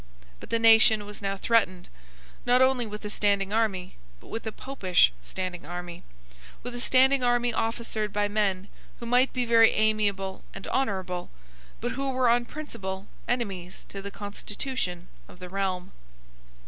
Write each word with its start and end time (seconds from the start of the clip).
But 0.39 0.49
the 0.49 0.57
nation 0.57 1.05
was 1.05 1.21
now 1.21 1.37
threatened, 1.37 1.87
not 2.43 2.59
only 2.59 2.87
with 2.87 3.05
a 3.05 3.09
standing 3.11 3.53
army, 3.53 3.97
but 4.19 4.29
with 4.29 4.47
a 4.47 4.51
Popish 4.51 5.13
standing 5.21 5.63
army, 5.63 6.01
with 6.63 6.73
a 6.73 6.79
standing 6.81 7.23
army 7.23 7.53
officered 7.53 8.11
by 8.11 8.27
men 8.27 8.67
who 8.99 9.05
might 9.05 9.31
be 9.31 9.45
very 9.45 9.69
amiable 9.73 10.41
and 10.55 10.65
honourable, 10.65 11.29
but 11.79 11.91
who 11.91 12.09
were 12.13 12.29
on 12.29 12.45
principle 12.45 13.05
enemies 13.27 13.85
to 13.89 14.01
the 14.01 14.09
constitution 14.09 15.07
of 15.27 15.37
the 15.37 15.49
realm. 15.49 15.91